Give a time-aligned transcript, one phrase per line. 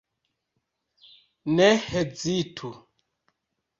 [1.55, 2.71] Ne hezitu.